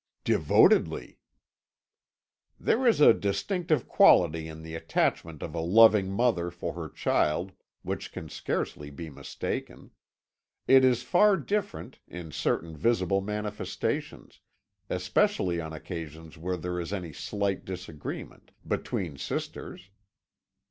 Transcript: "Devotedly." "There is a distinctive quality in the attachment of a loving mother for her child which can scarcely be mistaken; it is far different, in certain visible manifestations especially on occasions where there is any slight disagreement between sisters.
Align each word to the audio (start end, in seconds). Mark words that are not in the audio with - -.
"Devotedly." 0.23 1.19
"There 2.59 2.87
is 2.87 2.99
a 3.01 3.13
distinctive 3.13 3.87
quality 3.87 4.47
in 4.47 4.63
the 4.63 4.73
attachment 4.73 5.43
of 5.43 5.53
a 5.53 5.59
loving 5.59 6.09
mother 6.09 6.49
for 6.49 6.73
her 6.73 6.89
child 6.89 7.51
which 7.83 8.11
can 8.11 8.27
scarcely 8.27 8.89
be 8.89 9.11
mistaken; 9.11 9.91
it 10.67 10.83
is 10.83 11.03
far 11.03 11.37
different, 11.37 11.99
in 12.07 12.31
certain 12.31 12.75
visible 12.75 13.21
manifestations 13.21 14.39
especially 14.89 15.61
on 15.61 15.71
occasions 15.71 16.35
where 16.35 16.57
there 16.57 16.79
is 16.79 16.91
any 16.91 17.13
slight 17.13 17.63
disagreement 17.63 18.49
between 18.67 19.19
sisters. 19.19 19.91